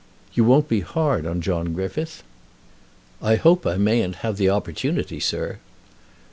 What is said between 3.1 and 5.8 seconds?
"I hope I mayn't have the opportunity, sir."